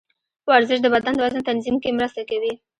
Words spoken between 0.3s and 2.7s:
ورزش د بدن د وزن تنظیم کې مرسته کوي.